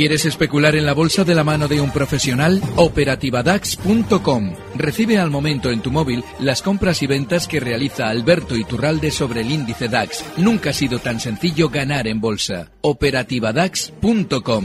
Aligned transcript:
¿Quieres 0.00 0.24
especular 0.24 0.76
en 0.76 0.86
la 0.86 0.94
bolsa 0.94 1.24
de 1.24 1.34
la 1.34 1.44
mano 1.44 1.66
de 1.68 1.80
un 1.80 1.90
profesional? 1.92 2.62
Operativadax.com. 2.76 4.54
Recibe 4.76 5.18
al 5.18 5.30
momento 5.30 5.70
en 5.70 5.82
tu 5.82 5.90
móvil 5.90 6.24
las 6.38 6.62
compras 6.62 7.02
y 7.02 7.06
ventas 7.06 7.48
que 7.48 7.60
realiza 7.60 8.08
Alberto 8.08 8.56
Iturralde 8.56 9.10
sobre 9.10 9.40
el 9.40 9.50
índice 9.50 9.88
DAX. 9.88 10.24
Nunca 10.38 10.70
ha 10.70 10.72
sido 10.72 11.00
tan 11.00 11.18
sencillo 11.20 11.68
ganar 11.68 12.06
en 12.06 12.20
bolsa. 12.20 12.70
Operativadax.com. 12.82 14.64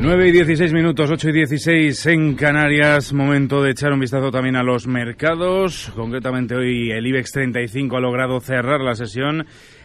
9 0.00 0.28
y 0.28 0.32
16 0.32 0.72
minutos, 0.72 1.10
8 1.10 1.28
y 1.28 1.32
16 1.32 2.06
en 2.06 2.34
Canarias. 2.36 3.12
Momento 3.12 3.60
de 3.62 3.72
echar 3.72 3.92
un 3.92 3.98
vistazo 3.98 4.30
también 4.30 4.54
a 4.54 4.62
los 4.62 4.86
mercados. 4.86 5.92
Concretamente 5.96 6.54
hoy 6.54 6.92
el 6.92 7.04
IBEX 7.04 7.32
35 7.32 7.96
ha 7.96 8.00
logrado 8.00 8.40
cerrar 8.40 8.80
la 8.80 8.94
sesión 8.94 9.44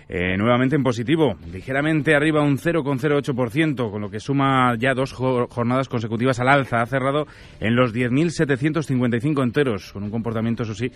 eh, 0.09 0.37
nuevamente 0.37 0.75
en 0.75 0.83
positivo, 0.83 1.35
ligeramente 1.51 2.15
arriba 2.15 2.41
un 2.41 2.57
0,08%, 2.57 3.91
con 3.91 4.01
lo 4.01 4.09
que 4.09 4.19
suma 4.19 4.75
ya 4.77 4.93
dos 4.93 5.13
jornadas 5.13 5.87
consecutivas 5.87 6.39
al 6.39 6.49
alza. 6.49 6.81
Ha 6.81 6.85
cerrado 6.85 7.25
en 7.59 7.75
los 7.75 7.93
10.755 7.93 9.43
enteros, 9.43 9.93
con 9.93 10.03
un 10.03 10.11
comportamiento, 10.11 10.63
eso 10.63 10.75
sí, 10.75 10.91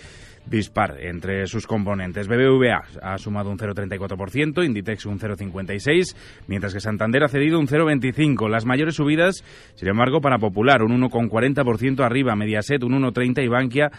dispar 0.46 0.98
entre 1.02 1.48
sus 1.48 1.68
componentes. 1.68 2.28
BBVA 2.28 2.84
ha 3.02 3.18
sumado 3.18 3.50
un 3.50 3.58
0,34%, 3.58 4.66
Inditex 4.66 5.06
un 5.06 5.20
0,56%, 5.20 6.16
mientras 6.48 6.74
que 6.74 6.80
Santander 6.80 7.24
ha 7.24 7.30
cedido 7.30 7.60
un 7.60 7.68
0,25%. 7.68 8.50
Las 8.50 8.66
mayores 8.66 8.96
subidas, 8.96 9.44
sin 9.76 9.88
embargo, 9.88 10.22
para 10.22 10.38
Popular, 10.38 10.84
un 10.84 11.02
1,40% 11.02 12.04
arriba, 12.04 12.36
Mediaset 12.36 12.84
un 12.84 13.02
1,30% 13.02 13.44
y 13.44 13.48
Bankia 13.48 13.92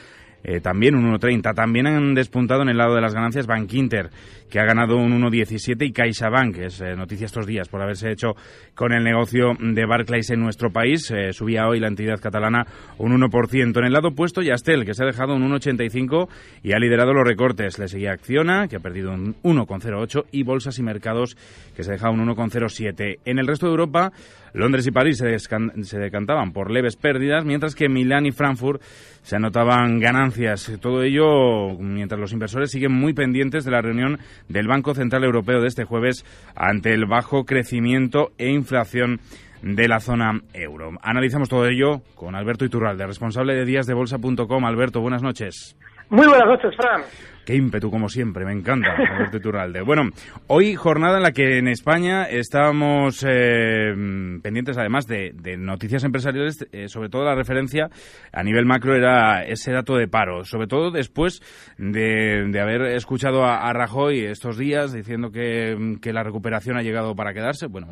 eh, 0.49 0.61
también 0.61 0.95
un 0.95 1.05
1,30. 1.13 1.55
También 1.55 1.87
han 1.87 2.15
despuntado 2.15 2.63
en 2.63 2.71
el 2.71 2.79
lado 2.79 2.95
de 2.95 3.03
las 3.03 3.13
ganancias 3.13 3.47
Bank 3.47 3.71
Inter, 3.75 4.09
que 4.49 4.59
ha 4.59 4.65
ganado 4.65 4.97
un 4.97 5.13
1,17 5.21 5.87
y 5.87 5.93
CaixaBank, 5.93 6.55
que 6.55 6.65
es 6.67 6.81
eh, 6.81 6.97
noticia 6.97 7.27
estos 7.27 7.47
días 7.47 7.69
por 7.69 7.83
haberse 7.83 8.11
hecho 8.11 8.29
con 8.75 8.95
el 8.95 9.05
negocio 9.05 9.53
de 9.61 9.85
Barclays 9.85 10.31
en 10.31 10.41
nuestro 10.41 10.71
país. 10.71 11.11
Eh, 11.11 11.35
subía 11.35 11.69
hoy 11.69 11.81
la 11.81 11.89
entidad 11.89 12.19
catalana 12.19 12.67
un 12.97 13.13
1%. 13.13 13.79
En 13.79 13.85
el 13.85 13.93
lado 13.93 14.09
opuesto, 14.09 14.41
Yastel, 14.41 14.87
que 14.87 14.95
se 14.95 15.03
ha 15.03 15.07
dejado 15.07 15.35
un 15.35 15.43
1,85 15.51 16.29
y 16.63 16.73
ha 16.73 16.79
liderado 16.79 17.13
los 17.13 17.29
recortes. 17.29 17.79
Le 17.79 17.87
seguía 17.87 18.13
Acciona, 18.13 18.69
que 18.69 18.77
ha 18.77 18.81
perdido 18.81 19.13
un 19.13 19.35
1,08 19.43 20.29
y 20.33 20.45
Bolsas 20.45 20.79
y 20.79 20.83
Mercados, 20.83 21.37
que 21.77 21.83
se 21.83 21.91
ha 21.91 21.93
dejado 21.93 22.15
un 22.15 22.27
1,07. 22.27 23.19
En 23.27 23.39
el 23.39 23.47
resto 23.47 23.67
de 23.67 23.73
Europa, 23.73 24.13
Londres 24.53 24.87
y 24.87 24.91
París 24.91 25.19
se, 25.19 25.99
decantaban 25.99 26.53
por 26.53 26.71
leves 26.71 26.97
pérdidas, 26.97 27.45
mientras 27.45 27.75
que 27.75 27.89
Milán 27.89 28.27
y 28.27 28.33
Frankfurt 28.33 28.83
se 29.23 29.37
anotaban 29.37 29.99
ganancias. 29.99 30.73
Todo 30.81 31.03
ello 31.03 31.79
mientras 31.79 32.21
los 32.21 32.33
inversores 32.33 32.71
siguen 32.71 32.93
muy 32.93 33.13
pendientes 33.13 33.65
de 33.65 33.71
la 33.71 33.83
reunión 33.83 34.19
del 34.49 34.69
Banco 34.69 34.95
Central 34.95 35.25
Europeo 35.25 35.61
de 35.61 35.69
este 35.69 35.85
jueves 35.85 36.25
ante 36.55 36.93
el 36.93 37.07
bajo 37.07 37.45
crecimiento 37.45 38.33
e 38.39 38.51
inflación 38.51 39.21
de 39.63 39.89
la 39.89 40.01
zona 40.01 40.41
euro. 40.53 40.91
Analizamos 41.03 41.49
todo 41.49 41.67
ello 41.67 42.03
con 42.15 42.35
Alberto 42.35 42.65
Iturralde, 42.65 43.07
responsable 43.07 43.55
de 43.55 43.65
díasdebolsa.com. 43.65 44.65
Alberto, 44.65 45.01
buenas 45.01 45.23
noches. 45.23 45.77
Muy 46.11 46.27
buenas 46.27 46.47
noches, 46.47 46.75
Fran. 46.77 47.03
Qué 47.49 47.55
ímpetu, 47.55 47.91
como 47.91 48.11
siempre, 48.11 48.45
me 48.45 48.53
encanta 48.53 48.91
Alberto 48.93 49.39
Iturralde. 49.39 49.81
Bueno, 49.81 50.11
hoy 50.49 50.75
jornada 50.75 51.17
en 51.17 51.23
la 51.23 51.33
que 51.33 51.57
en 51.57 51.67
España 51.69 52.25
estábamos 52.25 53.25
eh, 53.27 53.95
pendientes, 54.43 54.77
además 54.77 55.07
de, 55.07 55.33
noticias 55.57 56.05
empresariales, 56.05 56.67
eh, 56.73 56.89
sobre 56.89 57.09
todo 57.09 57.25
la 57.25 57.35
referencia 57.35 57.89
a 58.33 58.43
nivel 58.43 58.67
macro 58.67 58.95
era 58.95 59.45
ese 59.45 59.73
dato 59.73 59.97
de 59.97 60.09
paro, 60.09 60.45
sobre 60.45 60.67
todo 60.67 60.91
después 60.91 61.41
de, 61.79 62.51
haber 62.61 62.83
escuchado 62.95 63.47
a, 63.47 63.73
Rajoy 63.73 64.27
estos 64.27 64.59
días 64.59 64.93
diciendo 64.93 65.31
que, 65.31 65.97
que 66.03 66.13
la 66.13 66.25
recuperación 66.25 66.77
ha 66.77 66.83
llegado 66.83 67.17
para 67.17 67.33
quedarse. 67.33 67.67
Bueno, 67.67 67.89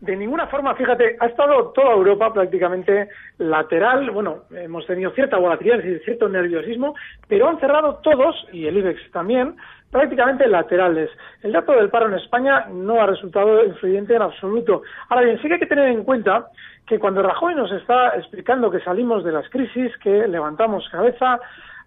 De 0.00 0.16
ninguna 0.16 0.46
forma, 0.46 0.74
fíjate, 0.74 1.16
ha 1.20 1.26
estado 1.26 1.72
toda 1.72 1.92
Europa 1.92 2.32
prácticamente 2.32 3.10
lateral. 3.36 4.10
Bueno, 4.10 4.44
hemos 4.50 4.86
tenido 4.86 5.10
cierta 5.10 5.36
volatilidad, 5.36 5.84
y 5.84 5.98
cierto 6.00 6.26
nerviosismo, 6.26 6.94
pero 7.28 7.48
han 7.48 7.60
cerrado 7.60 7.96
todos, 8.02 8.34
y 8.50 8.66
el 8.66 8.78
IBEX 8.78 9.10
también, 9.12 9.56
prácticamente 9.90 10.48
laterales. 10.48 11.10
El 11.42 11.52
dato 11.52 11.72
del 11.72 11.90
paro 11.90 12.06
en 12.06 12.14
España 12.14 12.66
no 12.70 13.02
ha 13.02 13.06
resultado 13.06 13.62
influyente 13.64 14.14
en 14.14 14.22
absoluto. 14.22 14.82
Ahora 15.10 15.24
bien, 15.26 15.38
sí 15.42 15.48
que 15.48 15.54
hay 15.54 15.60
que 15.60 15.66
tener 15.66 15.88
en 15.88 16.04
cuenta 16.04 16.46
que 16.86 16.98
cuando 16.98 17.22
Rajoy 17.22 17.54
nos 17.54 17.70
está 17.70 18.16
explicando 18.16 18.70
que 18.70 18.80
salimos 18.80 19.22
de 19.22 19.32
las 19.32 19.48
crisis, 19.50 19.94
que 19.98 20.26
levantamos 20.26 20.88
cabeza, 20.88 21.40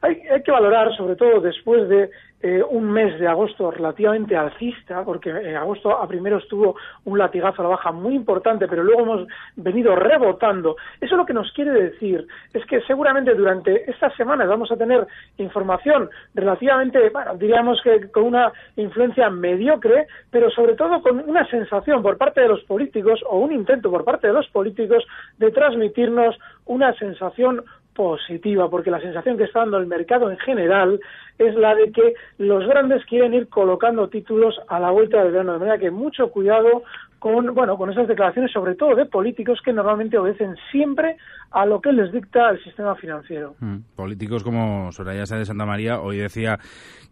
hay, 0.03 0.22
hay 0.30 0.44
que 0.44 0.52
valorar, 0.52 0.96
sobre 0.96 1.16
todo 1.16 1.40
después 1.40 1.88
de 1.90 2.09
eh, 2.46 2.62
un 2.62 2.91
mes 2.91 3.18
de 3.22 3.25
agosto 3.25 3.72
relativamente 3.72 4.36
alcista, 4.36 5.06
porque 5.06 5.30
en 5.30 5.56
agosto 5.56 5.97
a 5.97 6.06
primero 6.06 6.40
estuvo 6.40 6.75
un 7.06 7.18
latigazo 7.18 7.62
a 7.62 7.64
la 7.64 7.69
baja 7.69 7.94
muy 7.94 8.16
importante, 8.16 8.68
pero 8.68 8.84
luego 8.84 9.03
hemos 9.03 9.28
venido 9.56 9.96
rebotando. 9.96 10.75
Eso 11.00 11.16
lo 11.16 11.25
que 11.25 11.34
nos 11.34 11.50
quiere 11.53 11.72
decir 11.72 12.28
es 12.53 12.66
que 12.66 12.81
seguramente 12.81 13.34
durante 13.34 13.90
estas 13.90 14.14
semanas 14.18 14.50
vamos 14.50 14.69
a 14.74 14.75
tener 14.75 15.08
información 15.38 16.09
relativamente, 16.35 17.09
bueno, 17.12 17.35
diríamos 17.35 17.81
que 17.81 18.12
con 18.12 18.25
una 18.25 18.52
influencia 18.75 19.30
mediocre, 19.30 20.08
pero 20.30 20.52
sobre 20.52 20.75
todo 20.75 21.02
con 21.02 21.20
una 21.20 21.47
sensación 21.47 22.03
por 22.03 22.18
parte 22.18 22.41
de 22.41 22.50
los 22.50 22.64
políticos 22.66 23.24
o 23.25 23.38
un 23.38 23.53
intento 23.53 23.90
por 23.90 24.03
parte 24.03 24.28
de 24.28 24.34
los 24.34 24.50
políticos 24.50 25.06
de 25.38 25.50
transmitirnos 25.50 26.38
una 26.66 26.94
sensación 26.96 27.64
positiva, 27.93 28.69
porque 28.69 28.91
la 28.91 28.99
sensación 28.99 29.37
que 29.37 29.45
está 29.45 29.59
dando 29.59 29.77
el 29.77 29.87
mercado 29.87 30.31
en 30.31 30.37
general 30.37 30.99
es 31.37 31.55
la 31.55 31.75
de 31.75 31.91
que 31.91 32.13
los 32.37 32.65
grandes 32.67 33.05
quieren 33.05 33.33
ir 33.33 33.47
colocando 33.47 34.07
títulos 34.07 34.59
a 34.67 34.79
la 34.79 34.91
vuelta 34.91 35.23
del 35.23 35.31
verano, 35.31 35.53
de 35.53 35.59
manera 35.59 35.77
que 35.77 35.91
mucho 35.91 36.29
cuidado 36.29 36.83
con, 37.19 37.53
bueno, 37.55 37.77
con 37.77 37.89
esas 37.89 38.07
declaraciones, 38.07 38.51
sobre 38.51 38.75
todo 38.75 38.95
de 38.95 39.05
políticos 39.05 39.59
que 39.63 39.71
normalmente 39.71 40.17
obedecen 40.17 40.55
siempre 40.71 41.15
a 41.51 41.65
lo 41.65 41.79
que 41.79 41.93
les 41.93 42.11
dicta 42.11 42.49
el 42.49 42.61
sistema 42.61 42.95
financiero. 42.95 43.55
Mm, 43.59 43.77
políticos 43.95 44.43
como 44.43 44.91
Soraya 44.91 45.25
Sáenz 45.25 45.43
de 45.43 45.45
Santa 45.45 45.65
María 45.65 46.01
hoy 46.01 46.17
decía 46.17 46.59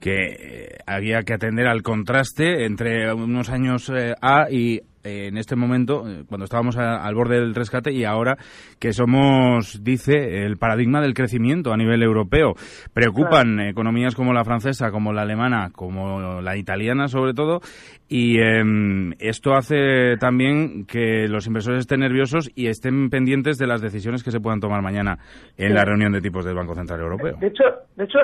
que 0.01 0.15
eh, 0.15 0.77
había 0.85 1.21
que 1.21 1.33
atender 1.33 1.67
al 1.67 1.81
contraste 1.81 2.65
entre 2.65 3.13
unos 3.13 3.49
años 3.49 3.89
eh, 3.89 4.13
A 4.21 4.51
y 4.51 4.81
eh, 5.03 5.27
en 5.27 5.37
este 5.37 5.55
momento, 5.55 6.07
eh, 6.07 6.23
cuando 6.27 6.45
estábamos 6.45 6.77
al 6.77 7.15
borde 7.15 7.39
del 7.39 7.55
rescate 7.55 7.91
y 7.91 8.03
ahora 8.03 8.37
que 8.79 8.93
somos, 8.93 9.83
dice, 9.83 10.45
el 10.45 10.57
paradigma 10.57 11.01
del 11.01 11.13
crecimiento 11.13 11.73
a 11.73 11.77
nivel 11.77 12.03
europeo. 12.03 12.53
Preocupan 12.93 13.59
economías 13.59 14.15
como 14.15 14.33
la 14.33 14.43
francesa, 14.43 14.91
como 14.91 15.13
la 15.13 15.23
alemana, 15.23 15.69
como 15.73 16.41
la 16.41 16.57
italiana 16.57 17.07
sobre 17.07 17.33
todo, 17.33 17.59
y 18.07 18.39
em, 18.41 19.13
esto 19.19 19.53
hace 19.53 20.17
también 20.17 20.85
que 20.85 21.27
los 21.29 21.47
inversores 21.47 21.79
estén 21.79 22.01
nerviosos 22.01 22.51
y 22.55 22.67
estén 22.67 23.09
pendientes 23.09 23.57
de 23.57 23.67
las 23.67 23.81
decisiones 23.81 24.21
que 24.21 24.31
se 24.31 24.41
puedan 24.41 24.59
tomar 24.59 24.81
mañana 24.81 25.17
en 25.57 25.73
la 25.73 25.85
reunión 25.85 26.11
de 26.11 26.19
tipos 26.19 26.43
del 26.43 26.55
Banco 26.55 26.75
Central 26.75 26.99
Europeo. 26.99 27.37
De 27.39 27.47
hecho, 27.47 27.63
de 27.95 28.03
hecho 28.03 28.19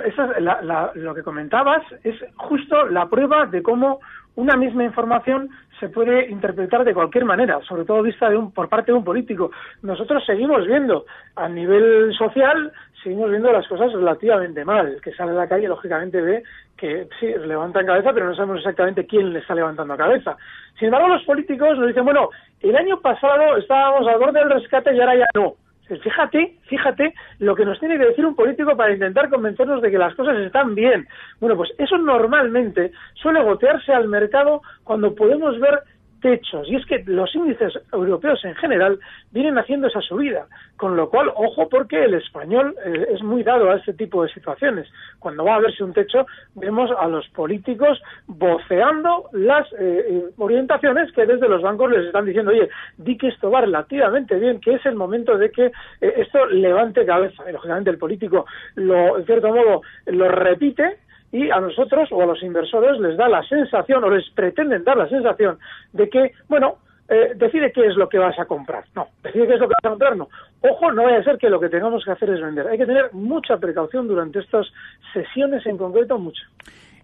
lo 0.95 1.15
que 1.15 1.23
comentabas 1.23 1.83
es 2.03 2.15
justo 2.35 2.85
la 2.87 3.07
prueba 3.07 3.45
de 3.45 3.61
cómo 3.61 3.99
una 4.37 4.55
misma 4.55 4.83
información 4.83 5.49
se 5.79 5.89
puede 5.89 6.29
interpretar 6.29 6.83
de 6.83 6.93
cualquier 6.93 7.25
manera, 7.25 7.59
sobre 7.67 7.85
todo 7.85 8.03
vista 8.03 8.29
de 8.29 8.37
un, 8.37 8.51
por 8.51 8.69
parte 8.69 8.91
de 8.91 8.97
un 8.97 9.03
político. 9.03 9.51
Nosotros 9.81 10.23
seguimos 10.25 10.65
viendo, 10.65 11.05
a 11.35 11.49
nivel 11.49 12.13
social, 12.15 12.71
seguimos 13.03 13.31
viendo 13.31 13.51
las 13.51 13.67
cosas 13.67 13.91
relativamente 13.91 14.63
mal. 14.63 14.99
Que 15.01 15.11
sale 15.13 15.31
a 15.31 15.35
la 15.35 15.47
calle, 15.47 15.67
lógicamente, 15.67 16.21
ve 16.21 16.43
que 16.77 17.07
sí, 17.19 17.27
levantan 17.47 17.87
cabeza, 17.87 18.13
pero 18.13 18.27
no 18.27 18.35
sabemos 18.35 18.59
exactamente 18.59 19.07
quién 19.07 19.33
le 19.33 19.39
está 19.39 19.55
levantando 19.55 19.97
cabeza. 19.97 20.37
Sin 20.77 20.85
embargo, 20.87 21.07
los 21.07 21.23
políticos 21.23 21.77
nos 21.77 21.87
dicen, 21.87 22.05
bueno, 22.05 22.29
el 22.61 22.75
año 22.75 22.99
pasado 23.01 23.57
estábamos 23.57 24.07
al 24.07 24.19
borde 24.19 24.39
del 24.39 24.51
rescate 24.51 24.95
y 24.95 24.99
ahora 24.99 25.15
ya 25.15 25.27
no. 25.33 25.55
Fíjate, 25.87 26.57
fíjate 26.63 27.13
lo 27.39 27.55
que 27.55 27.65
nos 27.65 27.79
tiene 27.79 27.97
que 27.97 28.07
decir 28.07 28.25
un 28.25 28.35
político 28.35 28.75
para 28.75 28.93
intentar 28.93 29.29
convencernos 29.29 29.81
de 29.81 29.89
que 29.89 29.97
las 29.97 30.13
cosas 30.15 30.37
están 30.37 30.75
bien. 30.75 31.07
Bueno, 31.39 31.55
pues 31.55 31.71
eso 31.77 31.97
normalmente 31.97 32.91
suele 33.15 33.41
gotearse 33.41 33.93
al 33.93 34.07
mercado 34.07 34.61
cuando 34.83 35.15
podemos 35.15 35.59
ver 35.59 35.79
techos. 36.27 36.67
Y 36.67 36.75
es 36.75 36.85
que 36.85 37.03
los 37.05 37.33
índices 37.33 37.73
europeos 37.93 38.43
en 38.43 38.55
general 38.55 38.99
vienen 39.31 39.57
haciendo 39.57 39.87
esa 39.87 40.01
subida. 40.01 40.45
Con 40.75 40.95
lo 40.97 41.09
cual, 41.09 41.31
ojo, 41.33 41.69
porque 41.69 42.03
el 42.03 42.15
español 42.15 42.75
eh, 42.85 43.07
es 43.13 43.23
muy 43.23 43.43
dado 43.43 43.71
a 43.71 43.77
este 43.77 43.93
tipo 43.93 44.23
de 44.23 44.29
situaciones. 44.29 44.87
Cuando 45.19 45.45
va 45.45 45.55
a 45.55 45.59
verse 45.59 45.83
un 45.83 45.93
techo, 45.93 46.25
vemos 46.55 46.91
a 46.99 47.07
los 47.07 47.27
políticos 47.29 48.01
voceando 48.27 49.29
las 49.31 49.65
eh, 49.73 49.77
eh, 49.79 50.23
orientaciones 50.37 51.11
que 51.13 51.25
desde 51.25 51.47
los 51.47 51.61
bancos 51.61 51.91
les 51.91 52.05
están 52.05 52.25
diciendo, 52.25 52.51
oye, 52.51 52.69
di 52.97 53.17
que 53.17 53.29
esto 53.29 53.49
va 53.49 53.61
relativamente 53.61 54.35
bien, 54.35 54.59
que 54.59 54.73
es 54.75 54.85
el 54.85 54.95
momento 54.95 55.37
de 55.37 55.49
que 55.49 55.71
esto 56.01 56.45
levante 56.47 57.05
cabeza. 57.05 57.43
Y, 57.49 57.53
lógicamente, 57.53 57.89
el 57.89 57.97
político, 57.97 58.45
lo, 58.75 59.17
en 59.17 59.25
cierto 59.25 59.49
modo, 59.49 59.81
lo 60.05 60.27
repite 60.27 60.97
y 61.31 61.49
a 61.49 61.59
nosotros 61.59 62.09
o 62.11 62.21
a 62.21 62.25
los 62.25 62.41
inversores 62.41 62.99
les 62.99 63.17
da 63.17 63.27
la 63.27 63.43
sensación 63.43 64.03
o 64.03 64.09
les 64.09 64.29
pretenden 64.31 64.83
dar 64.83 64.97
la 64.97 65.09
sensación 65.09 65.57
de 65.93 66.09
que, 66.09 66.31
bueno, 66.47 66.77
eh, 67.09 67.33
decide 67.35 67.71
qué 67.71 67.85
es 67.85 67.95
lo 67.95 68.09
que 68.09 68.17
vas 68.17 68.37
a 68.37 68.45
comprar. 68.45 68.83
No, 68.95 69.07
decide 69.23 69.47
qué 69.47 69.53
es 69.53 69.59
lo 69.59 69.67
que 69.67 69.75
vas 69.81 69.85
a 69.85 69.89
comprar, 69.89 70.17
no. 70.17 70.27
Ojo, 70.61 70.91
no 70.91 71.03
vaya 71.03 71.19
a 71.19 71.23
ser 71.23 71.37
que 71.37 71.49
lo 71.49 71.59
que 71.59 71.69
tengamos 71.69 72.03
que 72.03 72.11
hacer 72.11 72.29
es 72.29 72.41
vender. 72.41 72.67
Hay 72.67 72.77
que 72.77 72.85
tener 72.85 73.13
mucha 73.13 73.57
precaución 73.57 74.07
durante 74.07 74.39
estas 74.39 74.67
sesiones 75.13 75.65
en 75.65 75.77
concreto, 75.77 76.17
mucha. 76.17 76.43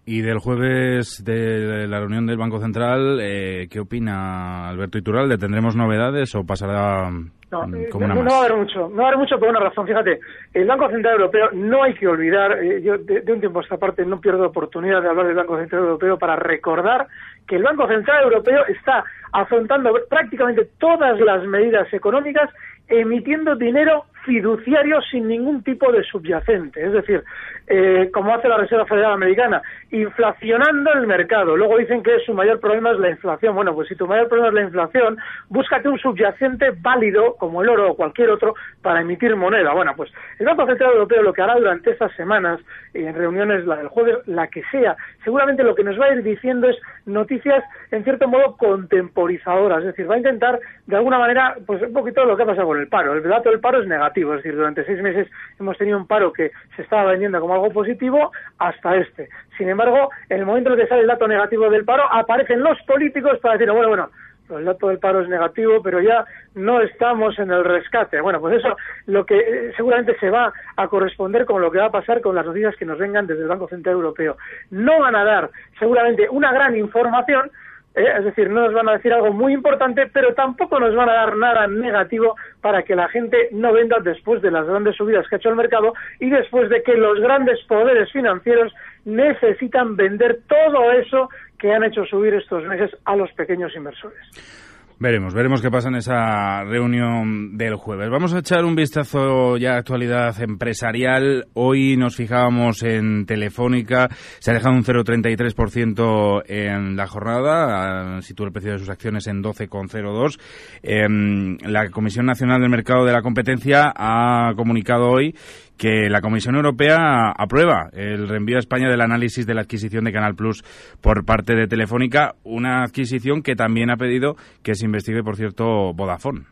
Y 0.06 0.20
del 0.20 0.38
jueves 0.38 1.24
de 1.24 1.86
la 1.88 1.98
reunión 1.98 2.26
del 2.26 2.36
Banco 2.36 2.60
Central, 2.60 3.18
eh, 3.22 3.68
¿qué 3.70 3.80
opina 3.80 4.68
Alberto 4.68 4.98
Iturralde? 4.98 5.38
¿Tendremos 5.38 5.76
novedades 5.76 6.34
o 6.34 6.44
pasará 6.44 7.10
no, 7.54 7.68
mm, 7.68 7.74
eh, 7.74 7.88
no, 7.92 8.24
va 8.24 8.36
a 8.36 8.40
haber 8.40 8.56
mucho, 8.56 8.88
no 8.88 8.96
va 8.96 9.04
a 9.04 9.06
haber 9.08 9.18
mucho 9.18 9.38
por 9.38 9.48
una 9.48 9.60
razón. 9.60 9.86
Fíjate, 9.86 10.20
el 10.52 10.66
Banco 10.66 10.90
Central 10.90 11.14
Europeo 11.14 11.50
no 11.52 11.82
hay 11.82 11.94
que 11.94 12.08
olvidar, 12.08 12.58
eh, 12.62 12.82
yo 12.82 12.98
de, 12.98 13.32
un 13.32 13.40
tiempo 13.40 13.60
a 13.60 13.62
esta 13.62 13.76
parte 13.76 14.04
no 14.04 14.20
pierdo 14.20 14.46
oportunidad 14.46 15.02
de 15.02 15.08
hablar 15.08 15.26
del 15.26 15.36
Banco 15.36 15.58
Central 15.58 15.82
Europeo 15.82 16.18
para 16.18 16.36
recordar 16.36 17.06
que 17.46 17.56
el 17.56 17.62
Banco 17.62 17.86
Central 17.86 18.24
Europeo 18.24 18.66
está 18.66 19.04
afrontando 19.32 19.92
prácticamente 20.08 20.68
todas 20.78 21.18
las 21.20 21.44
medidas 21.44 21.92
económicas 21.92 22.50
emitiendo 22.88 23.56
dinero 23.56 24.04
fiduciario 24.24 25.00
sin 25.02 25.28
ningún 25.28 25.62
tipo 25.62 25.92
de 25.92 26.02
subyacente, 26.02 26.84
es 26.84 26.92
decir, 26.92 27.22
eh, 27.66 28.10
como 28.12 28.34
hace 28.34 28.48
la 28.48 28.58
Reserva 28.58 28.86
Federal 28.86 29.12
Americana, 29.12 29.62
inflacionando 29.90 30.92
el 30.92 31.06
mercado. 31.06 31.56
Luego 31.56 31.78
dicen 31.78 32.02
que 32.02 32.18
su 32.26 32.34
mayor 32.34 32.60
problema 32.60 32.92
es 32.92 32.98
la 32.98 33.10
inflación. 33.10 33.54
Bueno, 33.54 33.74
pues 33.74 33.88
si 33.88 33.96
tu 33.96 34.06
mayor 34.06 34.28
problema 34.28 34.48
es 34.48 34.54
la 34.54 34.62
inflación, 34.62 35.16
búscate 35.48 35.88
un 35.88 35.98
subyacente 35.98 36.72
válido, 36.80 37.36
como 37.36 37.62
el 37.62 37.68
oro 37.68 37.92
o 37.92 37.96
cualquier 37.96 38.30
otro, 38.30 38.54
para 38.82 39.00
emitir 39.00 39.34
moneda. 39.36 39.72
Bueno, 39.72 39.92
pues 39.96 40.10
el 40.38 40.46
Banco 40.46 40.66
Central 40.66 40.92
Europeo 40.92 41.22
lo 41.22 41.32
que 41.32 41.42
hará 41.42 41.54
durante 41.54 41.90
estas 41.90 42.12
semanas, 42.16 42.60
en 42.92 43.14
reuniones, 43.14 43.66
la 43.66 43.76
del 43.76 43.88
jueves, 43.88 44.16
la 44.26 44.48
que 44.48 44.62
sea, 44.70 44.96
seguramente 45.24 45.62
lo 45.62 45.74
que 45.74 45.84
nos 45.84 45.98
va 45.98 46.06
a 46.06 46.14
ir 46.14 46.22
diciendo 46.22 46.68
es 46.68 46.76
noticias, 47.06 47.64
en 47.90 48.04
cierto 48.04 48.28
modo, 48.28 48.56
contemporizadoras. 48.56 49.80
Es 49.80 49.86
decir, 49.86 50.10
va 50.10 50.14
a 50.14 50.18
intentar, 50.18 50.60
de 50.86 50.96
alguna 50.96 51.18
manera, 51.18 51.56
pues 51.66 51.82
un 51.82 51.92
poquito 51.92 52.24
lo 52.24 52.36
que 52.36 52.42
ha 52.42 52.46
pasado 52.46 52.68
con 52.68 52.78
el 52.78 52.88
paro. 52.88 53.14
El 53.14 53.22
dato 53.22 53.50
del 53.50 53.60
paro 53.60 53.80
es 53.80 53.88
negativo. 53.88 54.13
Es 54.20 54.42
decir, 54.42 54.56
durante 54.56 54.84
seis 54.84 55.00
meses 55.02 55.28
hemos 55.58 55.76
tenido 55.76 55.98
un 55.98 56.06
paro 56.06 56.32
que 56.32 56.52
se 56.76 56.82
estaba 56.82 57.10
vendiendo 57.10 57.40
como 57.40 57.54
algo 57.54 57.70
positivo 57.70 58.32
hasta 58.58 58.96
este. 58.96 59.28
Sin 59.58 59.68
embargo, 59.68 60.10
en 60.28 60.40
el 60.40 60.46
momento 60.46 60.72
en 60.72 60.78
que 60.78 60.86
sale 60.86 61.02
el 61.02 61.08
dato 61.08 61.28
negativo 61.28 61.68
del 61.70 61.84
paro, 61.84 62.04
aparecen 62.12 62.62
los 62.62 62.80
políticos 62.82 63.38
para 63.40 63.56
decir, 63.56 63.72
bueno, 63.72 63.88
bueno, 63.88 64.10
el 64.50 64.64
dato 64.64 64.88
del 64.88 64.98
paro 64.98 65.22
es 65.22 65.28
negativo, 65.28 65.82
pero 65.82 66.00
ya 66.00 66.24
no 66.54 66.80
estamos 66.80 67.38
en 67.38 67.50
el 67.50 67.64
rescate. 67.64 68.20
Bueno, 68.20 68.40
pues 68.40 68.58
eso 68.58 68.76
lo 69.06 69.24
que 69.24 69.38
eh, 69.38 69.72
seguramente 69.76 70.16
se 70.18 70.30
va 70.30 70.52
a 70.76 70.88
corresponder 70.88 71.46
con 71.46 71.62
lo 71.62 71.70
que 71.70 71.78
va 71.78 71.86
a 71.86 71.92
pasar 71.92 72.20
con 72.20 72.34
las 72.34 72.44
noticias 72.44 72.76
que 72.76 72.84
nos 72.84 72.98
vengan 72.98 73.26
desde 73.26 73.42
el 73.42 73.48
Banco 73.48 73.68
Central 73.68 73.94
Europeo. 73.94 74.36
No 74.70 75.00
van 75.00 75.16
a 75.16 75.24
dar 75.24 75.50
seguramente 75.78 76.28
una 76.28 76.52
gran 76.52 76.76
información. 76.76 77.50
Es 77.94 78.24
decir, 78.24 78.50
no 78.50 78.62
nos 78.62 78.74
van 78.74 78.88
a 78.88 78.96
decir 78.96 79.12
algo 79.12 79.32
muy 79.32 79.52
importante, 79.52 80.08
pero 80.12 80.34
tampoco 80.34 80.80
nos 80.80 80.94
van 80.96 81.08
a 81.08 81.14
dar 81.14 81.36
nada 81.36 81.66
negativo 81.68 82.34
para 82.60 82.82
que 82.82 82.96
la 82.96 83.08
gente 83.08 83.48
no 83.52 83.72
venda 83.72 83.98
después 84.00 84.42
de 84.42 84.50
las 84.50 84.66
grandes 84.66 84.96
subidas 84.96 85.28
que 85.28 85.36
ha 85.36 85.38
hecho 85.38 85.50
el 85.50 85.56
mercado 85.56 85.94
y 86.18 86.28
después 86.28 86.68
de 86.70 86.82
que 86.82 86.94
los 86.94 87.20
grandes 87.20 87.62
poderes 87.68 88.10
financieros 88.10 88.74
necesitan 89.04 89.94
vender 89.94 90.40
todo 90.48 90.90
eso 90.92 91.28
que 91.58 91.72
han 91.72 91.84
hecho 91.84 92.04
subir 92.04 92.34
estos 92.34 92.64
meses 92.64 92.90
a 93.04 93.14
los 93.14 93.30
pequeños 93.32 93.74
inversores. 93.76 94.73
Veremos, 95.04 95.34
veremos 95.34 95.60
qué 95.60 95.70
pasa 95.70 95.88
en 95.88 95.96
esa 95.96 96.64
reunión 96.64 97.58
del 97.58 97.74
jueves. 97.74 98.08
Vamos 98.08 98.32
a 98.32 98.38
echar 98.38 98.64
un 98.64 98.74
vistazo 98.74 99.58
ya 99.58 99.74
a 99.74 99.76
actualidad 99.76 100.34
empresarial. 100.40 101.46
Hoy 101.52 101.98
nos 101.98 102.16
fijábamos 102.16 102.82
en 102.82 103.26
Telefónica, 103.26 104.08
se 104.38 104.50
ha 104.50 104.54
dejado 104.54 104.74
un 104.74 104.82
0,33% 104.82 106.44
en 106.46 106.96
la 106.96 107.06
jornada, 107.06 108.22
sitúa 108.22 108.46
el 108.46 108.52
precio 108.54 108.72
de 108.72 108.78
sus 108.78 108.88
acciones 108.88 109.26
en 109.26 109.42
12,02. 109.42 110.40
Em, 110.82 111.58
la 111.58 111.90
Comisión 111.90 112.24
Nacional 112.24 112.62
del 112.62 112.70
Mercado 112.70 113.04
de 113.04 113.12
la 113.12 113.20
Competencia 113.20 113.92
ha 113.94 114.54
comunicado 114.56 115.10
hoy 115.10 115.34
que 115.78 116.08
la 116.08 116.20
Comisión 116.20 116.54
Europea 116.56 117.32
aprueba 117.36 117.88
el 117.92 118.28
reenvío 118.28 118.56
a 118.56 118.60
España 118.60 118.88
del 118.88 119.00
análisis 119.00 119.46
de 119.46 119.54
la 119.54 119.62
adquisición 119.62 120.04
de 120.04 120.12
Canal 120.12 120.34
Plus 120.34 120.62
por 121.02 121.24
parte 121.24 121.54
de 121.54 121.66
Telefónica, 121.66 122.32
una 122.44 122.82
adquisición 122.82 123.42
que 123.42 123.56
también 123.56 123.90
ha 123.90 123.96
pedido 123.96 124.34
que 124.62 124.74
se 124.74 124.86
investigue, 124.86 125.22
por 125.22 125.36
cierto, 125.36 125.92
Vodafone. 125.94 126.42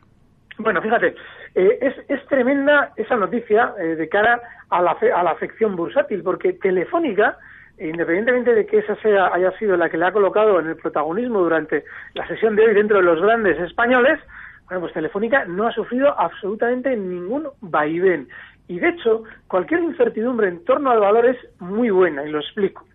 Bueno, 0.57 0.81
fíjate, 0.81 1.15
eh, 1.55 1.79
es, 1.81 2.25
tremenda 2.27 2.93
esa 2.95 3.15
noticia 3.15 3.73
eh, 3.79 3.95
de 3.95 4.09
cara 4.09 4.41
a 4.69 4.81
la, 4.81 4.97
a 5.15 5.23
la 5.23 5.31
afección 5.31 5.75
bursátil, 5.75 6.23
porque 6.23 6.53
Telefónica, 6.53 7.37
independientemente 7.79 8.53
de 8.53 8.65
que 8.65 8.79
esa 8.79 8.95
sea, 8.97 9.27
haya 9.33 9.51
sido 9.59 9.77
la 9.77 9.89
que 9.89 9.97
le 9.97 10.05
ha 10.05 10.11
colocado 10.11 10.59
en 10.59 10.67
el 10.67 10.75
protagonismo 10.75 11.39
durante 11.39 11.83
la 12.15 12.27
sesión 12.27 12.55
de 12.55 12.65
hoy 12.65 12.73
dentro 12.73 12.97
de 12.97 13.03
los 13.03 13.21
grandes 13.21 13.59
españoles, 13.59 14.19
bueno, 14.65 14.81
pues 14.81 14.93
Telefónica 14.93 15.45
no 15.45 15.67
ha 15.67 15.71
sufrido 15.71 16.17
absolutamente 16.19 16.95
ningún 16.95 17.47
vaivén. 17.61 18.27
Y 18.67 18.79
de 18.79 18.89
hecho, 18.89 19.23
cualquier 19.47 19.81
incertidumbre 19.81 20.47
en 20.47 20.63
torno 20.63 20.91
al 20.91 20.99
valor 20.99 21.25
es 21.25 21.37
muy 21.59 21.89
buena, 21.89 22.25
y 22.25 22.31
lo 22.31 22.39
explico. 22.39 22.85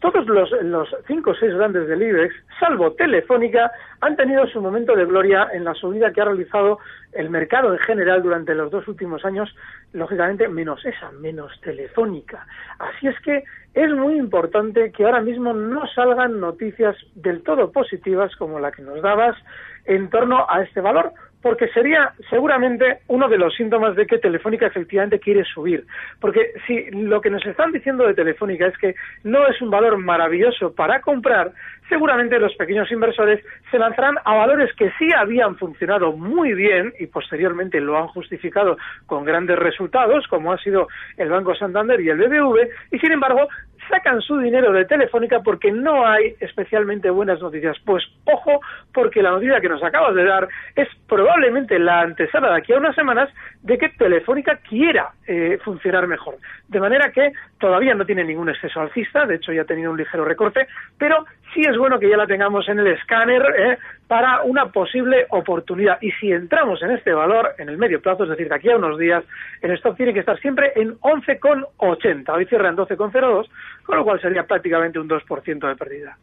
Todos 0.00 0.26
los, 0.26 0.50
los 0.62 0.88
cinco 1.06 1.32
o 1.32 1.34
seis 1.34 1.52
grandes 1.54 1.86
del 1.86 2.02
IBEX, 2.02 2.34
salvo 2.58 2.92
Telefónica, 2.92 3.70
han 4.00 4.16
tenido 4.16 4.46
su 4.46 4.62
momento 4.62 4.96
de 4.96 5.04
gloria 5.04 5.48
en 5.52 5.64
la 5.64 5.74
subida 5.74 6.10
que 6.10 6.22
ha 6.22 6.24
realizado 6.24 6.78
el 7.12 7.28
mercado 7.28 7.74
en 7.74 7.78
general 7.80 8.22
durante 8.22 8.54
los 8.54 8.70
dos 8.70 8.88
últimos 8.88 9.26
años, 9.26 9.54
lógicamente 9.92 10.48
menos 10.48 10.82
esa, 10.86 11.12
menos 11.12 11.52
Telefónica. 11.60 12.46
Así 12.78 13.08
es 13.08 13.20
que 13.20 13.44
es 13.74 13.90
muy 13.92 14.16
importante 14.16 14.90
que 14.90 15.04
ahora 15.04 15.20
mismo 15.20 15.52
no 15.52 15.86
salgan 15.88 16.40
noticias 16.40 16.96
del 17.14 17.42
todo 17.42 17.70
positivas 17.70 18.34
como 18.36 18.58
la 18.58 18.72
que 18.72 18.80
nos 18.80 19.02
dabas 19.02 19.36
en 19.84 20.08
torno 20.08 20.46
a 20.48 20.62
este 20.62 20.80
valor, 20.80 21.12
porque 21.42 21.68
sería 21.68 22.12
seguramente 22.28 22.98
uno 23.08 23.28
de 23.28 23.38
los 23.38 23.54
síntomas 23.54 23.96
de 23.96 24.06
que 24.06 24.18
Telefónica 24.18 24.66
efectivamente 24.66 25.18
quiere 25.18 25.44
subir. 25.44 25.84
Porque 26.20 26.52
si 26.66 26.90
lo 26.90 27.20
que 27.20 27.30
nos 27.30 27.44
están 27.46 27.72
diciendo 27.72 28.06
de 28.06 28.14
Telefónica 28.14 28.66
es 28.66 28.76
que 28.78 28.94
no 29.24 29.46
es 29.46 29.60
un 29.62 29.70
valor 29.70 29.96
maravilloso 29.98 30.74
para 30.74 31.00
comprar, 31.00 31.52
seguramente 31.88 32.38
los 32.38 32.54
pequeños 32.54 32.90
inversores 32.92 33.44
se 33.70 33.78
lanzarán 33.78 34.16
a 34.24 34.34
valores 34.34 34.72
que 34.74 34.90
sí 34.98 35.08
habían 35.16 35.56
funcionado 35.56 36.12
muy 36.12 36.54
bien 36.54 36.92
y 36.98 37.06
posteriormente 37.06 37.80
lo 37.80 37.98
han 37.98 38.08
justificado 38.08 38.76
con 39.06 39.24
grandes 39.24 39.58
resultados, 39.58 40.26
como 40.28 40.52
ha 40.52 40.58
sido 40.58 40.88
el 41.16 41.28
Banco 41.28 41.54
Santander 41.54 42.00
y 42.00 42.10
el 42.10 42.18
BBV, 42.18 42.68
y 42.92 42.98
sin 42.98 43.12
embargo 43.12 43.48
sacan 43.90 44.20
su 44.20 44.38
dinero 44.38 44.72
de 44.72 44.84
Telefónica 44.84 45.40
porque 45.40 45.72
no 45.72 46.06
hay 46.06 46.36
especialmente 46.40 47.10
buenas 47.10 47.40
noticias. 47.40 47.76
Pues 47.84 48.04
ojo, 48.24 48.60
porque 48.94 49.22
la 49.22 49.32
noticia 49.32 49.60
que 49.60 49.68
nos 49.68 49.82
acabas 49.82 50.14
de 50.14 50.24
dar 50.24 50.48
es 50.76 50.88
probablemente 51.30 51.78
la 51.78 52.00
antesala 52.00 52.50
de 52.50 52.58
aquí 52.58 52.72
a 52.72 52.78
unas 52.78 52.94
semanas 52.96 53.28
de 53.62 53.78
que 53.78 53.90
Telefónica 53.90 54.56
quiera 54.68 55.10
eh, 55.28 55.58
funcionar 55.62 56.08
mejor. 56.08 56.36
De 56.66 56.80
manera 56.80 57.12
que 57.12 57.32
todavía 57.60 57.94
no 57.94 58.04
tiene 58.04 58.24
ningún 58.24 58.48
exceso 58.48 58.80
alcista, 58.80 59.26
de 59.26 59.36
hecho 59.36 59.52
ya 59.52 59.62
ha 59.62 59.64
tenido 59.64 59.92
un 59.92 59.96
ligero 59.96 60.24
recorte, 60.24 60.66
pero 60.98 61.24
sí 61.54 61.60
es 61.60 61.76
bueno 61.76 62.00
que 62.00 62.08
ya 62.08 62.16
la 62.16 62.26
tengamos 62.26 62.68
en 62.68 62.80
el 62.80 62.88
escáner 62.88 63.42
eh, 63.56 63.78
para 64.08 64.42
una 64.42 64.66
posible 64.72 65.26
oportunidad. 65.30 65.98
Y 66.00 66.10
si 66.12 66.32
entramos 66.32 66.82
en 66.82 66.90
este 66.90 67.12
valor 67.12 67.54
en 67.58 67.68
el 67.68 67.78
medio 67.78 68.00
plazo, 68.00 68.24
es 68.24 68.30
decir, 68.30 68.48
de 68.48 68.56
aquí 68.56 68.68
a 68.68 68.76
unos 68.76 68.98
días, 68.98 69.22
el 69.62 69.70
stock 69.72 69.96
tiene 69.96 70.12
que 70.12 70.20
estar 70.20 70.38
siempre 70.40 70.72
en 70.74 70.98
11,80. 70.98 72.28
Hoy 72.28 72.46
cierra 72.46 72.70
en 72.70 72.76
12,02, 72.76 73.48
con 73.84 73.96
lo 73.96 74.04
cual 74.04 74.20
sería 74.20 74.42
prácticamente 74.42 74.98
un 74.98 75.08
2% 75.08 75.68
de 75.68 75.76
pérdida. 75.76 76.16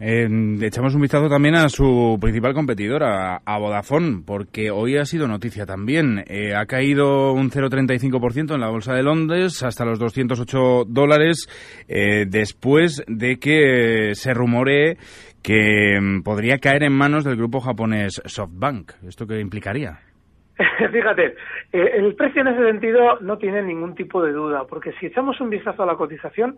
Eh, 0.00 0.28
echamos 0.62 0.94
un 0.94 1.00
vistazo 1.00 1.28
también 1.28 1.56
a 1.56 1.68
su 1.68 2.18
principal 2.20 2.54
competidor, 2.54 3.02
a, 3.02 3.58
Vodafone, 3.58 4.22
porque 4.24 4.70
hoy 4.70 4.96
ha 4.96 5.04
sido 5.04 5.26
noticia 5.26 5.66
también. 5.66 6.24
Eh, 6.28 6.54
ha 6.54 6.66
caído 6.66 7.32
un 7.32 7.50
0,35% 7.50 8.54
en 8.54 8.60
la 8.60 8.70
bolsa 8.70 8.94
de 8.94 9.02
Londres 9.02 9.62
hasta 9.62 9.84
los 9.84 9.98
208 9.98 10.84
dólares 10.86 11.48
eh, 11.88 12.26
después 12.28 13.02
de 13.08 13.38
que 13.38 14.12
se 14.14 14.34
rumore 14.34 14.98
que 15.42 15.98
mm, 16.00 16.22
podría 16.22 16.58
caer 16.58 16.84
en 16.84 16.92
manos 16.92 17.24
del 17.24 17.36
grupo 17.36 17.60
japonés 17.60 18.22
SoftBank. 18.24 18.92
¿Esto 19.02 19.26
qué 19.26 19.40
implicaría? 19.40 20.07
Fíjate, 20.92 21.36
eh, 21.72 21.90
el 21.94 22.14
precio 22.14 22.40
en 22.40 22.48
ese 22.48 22.64
sentido 22.64 23.20
no 23.20 23.38
tiene 23.38 23.62
ningún 23.62 23.94
tipo 23.94 24.22
de 24.22 24.32
duda, 24.32 24.64
porque 24.68 24.92
si 24.94 25.06
echamos 25.06 25.40
un 25.40 25.50
vistazo 25.50 25.82
a 25.82 25.86
la 25.86 25.94
cotización, 25.94 26.56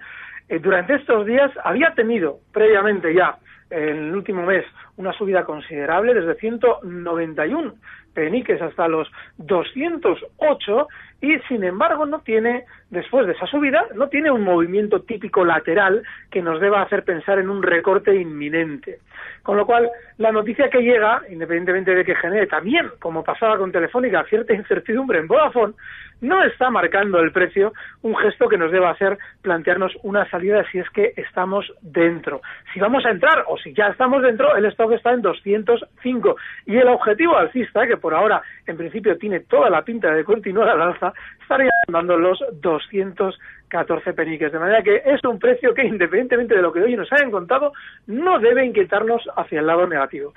eh, 0.49 0.59
durante 0.59 0.95
estos 0.95 1.27
días 1.27 1.51
había 1.65 1.95
tenido 1.95 2.39
previamente 2.53 3.15
ya 3.15 3.37
en 3.69 4.09
el 4.09 4.17
último 4.17 4.45
mes 4.45 4.65
una 4.97 5.13
subida 5.13 5.45
considerable 5.45 6.15
desde 6.15 6.35
191 6.35 7.75
peniques 8.15 8.61
hasta 8.61 8.89
los 8.89 9.09
208 9.39 10.89
y 11.21 11.39
sin 11.49 11.65
embargo 11.65 12.07
no 12.07 12.21
tiene, 12.21 12.65
después 12.89 13.27
de 13.27 13.33
esa 13.33 13.47
subida, 13.47 13.87
no 13.95 14.09
tiene 14.09 14.31
un 14.31 14.43
movimiento 14.43 15.03
típico 15.03 15.45
lateral 15.45 16.03
que 16.31 16.43
nos 16.43 16.61
deba 16.61 16.83
hacer 16.83 17.05
pensar 17.05 17.39
en 17.39 17.51
un 17.51 17.63
recorte 17.63 18.15
inminente. 18.15 19.01
Con 19.43 19.57
lo 19.57 19.67
cual, 19.67 19.91
la 20.19 20.33
noticia 20.33 20.71
que 20.71 20.83
llega, 20.83 21.23
independientemente 21.29 21.95
de 21.95 22.05
que 22.05 22.15
genere 22.15 22.47
también, 22.47 22.91
como 22.99 23.25
pasaba 23.25 23.59
con 23.59 23.73
Telefónica, 23.73 24.25
cierta 24.25 24.55
incertidumbre 24.55 25.19
en 25.19 25.27
Vodafone, 25.27 25.75
no 26.21 26.43
está 26.45 26.71
marcando 26.71 27.19
el 27.21 27.33
precio 27.33 27.73
un 28.03 28.15
gesto 28.17 28.49
que 28.49 28.59
nos 28.59 28.71
deba 28.71 28.91
hacer 28.91 29.19
plantearnos 29.43 29.97
una 30.03 30.29
salida 30.29 30.65
si 30.71 30.79
es 30.79 30.89
que 30.91 31.15
estamos 31.17 31.73
dentro. 31.81 32.43
Si 32.73 32.81
vamos 32.81 33.05
a 33.07 33.11
entrar 33.11 33.45
o 33.49 33.57
si 33.59 33.73
ya 33.73 33.89
estamos 33.89 34.23
dentro, 34.23 34.55
el 34.55 34.67
stock 34.67 34.93
está 34.93 35.13
en 35.13 35.23
205 35.23 36.37
y 36.67 36.77
el 36.77 36.89
objetivo 36.89 37.37
alcista, 37.37 37.87
que 37.87 37.97
por 37.97 38.15
ahora 38.15 38.43
en 38.67 38.77
principio 38.77 39.17
tiene 39.17 39.41
toda 39.41 39.71
la 39.71 39.83
pinta 39.83 40.13
de 40.13 40.25
continuar 40.25 40.69
al 40.69 40.83
alza, 40.83 41.10
estaría 41.41 41.71
dando 41.89 42.17
los 42.17 42.39
214 42.61 44.13
peniques. 44.13 44.53
De 44.53 44.59
manera 44.59 44.83
que 44.83 45.03
es 45.05 45.25
un 45.25 45.39
precio 45.39 45.75
que, 45.75 45.85
independientemente 45.85 46.57
de 46.57 46.63
lo 46.63 46.73
que 46.73 46.83
hoy 46.83 46.97
nos 46.97 47.13
hayan 47.13 47.31
contado, 47.31 47.73
no 48.07 48.39
debe 48.39 48.65
inquietarnos 48.65 49.23
hacia 49.37 49.61
el 49.61 49.67
lado 49.67 49.87
negativo. 49.87 50.33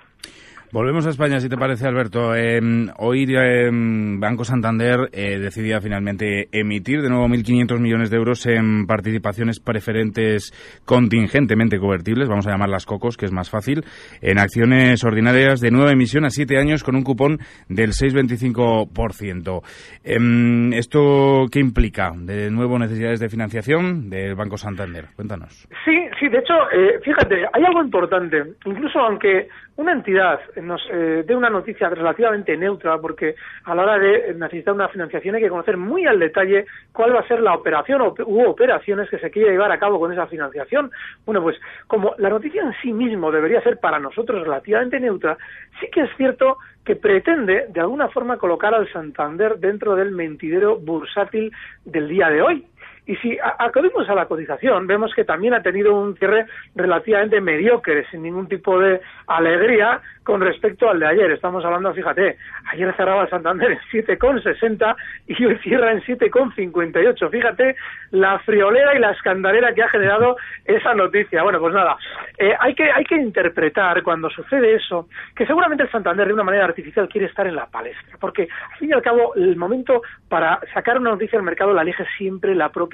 Volvemos 0.74 1.06
a 1.06 1.12
España, 1.12 1.39
si 1.39 1.50
te 1.50 1.56
parece, 1.56 1.86
Alberto. 1.88 2.34
Eh, 2.34 2.60
hoy 2.98 3.27
eh, 3.30 3.70
Banco 3.72 4.44
Santander 4.44 5.08
eh, 5.12 5.38
decidía 5.38 5.80
finalmente 5.80 6.48
emitir 6.51 7.03
de 7.03 7.10
nuevo 7.10 7.27
1.500 7.27 7.80
millones 7.80 8.10
de 8.10 8.18
euros 8.18 8.44
en 8.48 8.88
participaciones 8.88 9.60
preferentes 9.60 10.51
contingentemente 10.84 11.77
convertibles, 11.77 12.27
vamos 12.27 12.48
a 12.48 12.53
llamarlas 12.53 12.88
cocos, 12.88 13.18
que 13.18 13.27
es 13.27 13.32
más 13.32 13.51
fácil, 13.51 13.86
en 14.20 14.39
acciones 14.39 15.03
ordinarias 15.03 15.60
de 15.60 15.70
nueva 15.70 15.92
emisión 15.92 16.25
a 16.25 16.32
siete 16.32 16.58
años 16.58 16.84
con 16.84 16.96
un 16.96 17.03
cupón 17.03 17.38
del 17.70 17.92
6,25%. 17.92 19.62
Em, 20.03 20.74
¿Esto 20.74 21.46
qué 21.51 21.60
implica? 21.60 22.13
De 22.18 22.50
nuevo, 22.50 22.80
necesidades 22.80 23.20
de 23.20 23.30
financiación 23.30 24.10
del 24.10 24.34
Banco 24.34 24.58
Santander. 24.58 25.06
Cuéntanos. 25.15 25.68
Sí, 25.86 26.10
sí, 26.20 26.30
de 26.30 26.39
hecho, 26.39 26.56
eh, 26.72 27.00
fíjate, 27.03 27.46
hay 27.53 27.63
algo 27.63 27.84
importante. 27.84 28.56
Incluso 28.65 28.98
aunque 28.98 29.50
una 29.75 29.92
entidad 29.94 30.39
nos 30.62 30.82
eh, 30.92 31.24
dé 31.25 31.36
una 31.36 31.50
noticia 31.50 31.89
relativamente 31.89 32.56
neutra, 32.56 32.98
porque 33.00 33.36
a 33.63 33.74
la 33.74 33.84
hora 33.84 33.98
de 33.98 34.34
necesitar 34.36 34.74
una 34.74 34.88
financiación 34.88 35.36
hay 35.36 35.42
que 35.42 35.50
conocer 35.50 35.77
muy 35.77 36.06
al 36.06 36.20
detalle 36.20 36.65
cuál 36.92 37.15
va 37.15 37.22
a 37.22 37.27
ser 37.27 37.42
la 37.42 37.56
operación 37.56 38.01
o, 38.01 38.13
u 38.25 38.44
operaciones 38.46 39.10
que 39.10 39.18
se 39.18 39.32
quiere 39.32 39.51
llevar 39.51 39.72
a 39.72 39.80
cabo 39.80 40.00
con 40.00 40.12
esa 40.12 40.27
financiación. 40.27 40.92
Bueno, 41.25 41.42
pues 41.42 41.60
como 41.88 42.13
la 42.18 42.30
noticia 42.30 42.62
en 42.62 42.74
sí 42.82 42.94
mismo 42.94 43.32
debería 43.32 43.62
ser 43.62 43.80
para 43.80 44.00
nosotros 44.00 44.44
relativamente 44.44 45.00
neutra, 45.00 45.38
sí 45.80 45.88
que 45.92 46.01
es 46.01 46.10
cierto 46.18 46.58
que 46.86 46.96
pretende 46.96 47.68
de 47.70 47.80
alguna 47.80 48.10
forma 48.10 48.38
colocar 48.38 48.74
al 48.74 48.92
Santander 48.92 49.58
dentro 49.58 49.96
del 49.96 50.12
mentidero 50.12 50.77
bursátil 50.77 51.51
del 51.86 52.10
día 52.10 52.30
de 52.30 52.42
hoy. 52.42 52.68
Y 53.05 53.15
si 53.17 53.38
acudimos 53.60 54.10
a 54.10 54.15
la 54.15 54.25
cotización, 54.27 54.88
vemos 54.88 55.13
que 55.13 55.25
también 55.25 55.53
ha 55.53 55.62
tenido 55.62 55.93
un 55.93 56.15
cierre 56.15 56.45
relativamente 56.75 57.41
mediocre, 57.41 58.05
sin 58.10 58.24
ningún 58.24 58.48
tipo 58.48 58.79
de 58.79 59.01
alegría 59.27 60.01
con 60.24 60.39
respecto 60.39 60.89
al 60.89 61.00
de 61.00 61.07
ayer. 61.07 61.31
Estamos 61.31 61.65
hablando, 61.65 61.93
fíjate, 61.93 62.38
ayer 62.72 62.95
cerraba 62.95 63.27
Santander 63.27 63.72
en 63.72 63.79
7,60 63.91 64.95
y 65.27 65.45
hoy 65.45 65.57
cierra 65.57 65.91
en 65.91 66.01
7,58. 66.01 67.29
Fíjate 67.29 67.75
la 68.12 68.39
friolera 68.39 68.95
y 68.95 69.00
la 69.00 69.12
escandalera 69.12 69.74
que 69.74 69.83
ha 69.83 69.89
generado 69.89 70.38
esa 70.63 70.93
noticia. 70.93 71.43
Bueno, 71.43 71.60
pues 71.60 71.74
nada, 71.74 71.98
eh, 72.38 72.53
hay, 72.57 72.74
que, 72.74 72.89
hay 72.89 73.03
que 73.03 73.15
interpretar 73.15 74.01
cuando 74.01 74.29
sucede 74.29 74.75
eso, 74.75 75.10
que 75.36 75.45
seguramente 75.45 75.83
el 75.83 75.91
Santander 75.91 76.27
de 76.27 76.33
una 76.33 76.43
manera 76.43 76.65
artificial 76.65 77.10
quiere 77.10 77.27
estar 77.27 77.48
en 77.48 77.55
la 77.55 77.65
palestra, 77.65 78.17
porque 78.19 78.48
al 78.72 78.77
fin 78.77 78.91
y 78.91 78.93
al 78.93 79.01
cabo 79.01 79.36
el 79.36 79.57
momento 79.57 80.01
para 80.29 80.62
sacar 80.74 80.98
una 81.00 81.10
noticia 81.10 81.38
al 81.38 81.43
mercado 81.43 81.74
la 81.74 81.81
elige 81.81 82.05
siempre 82.17 82.55
la 82.55 82.69
propia 82.69 82.93